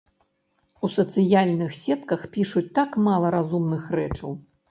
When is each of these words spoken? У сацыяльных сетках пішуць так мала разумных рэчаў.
У 0.87 0.89
сацыяльных 0.93 1.75
сетках 1.81 2.25
пішуць 2.37 2.65
так 2.79 2.97
мала 3.09 3.27
разумных 3.37 3.87
рэчаў. 4.01 4.31